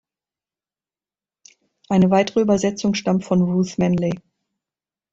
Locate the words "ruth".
3.43-3.77